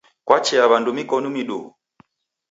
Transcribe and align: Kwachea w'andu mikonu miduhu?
Kwachea 0.27 0.69
w'andu 0.71 0.91
mikonu 0.97 1.27
miduhu? 1.35 1.67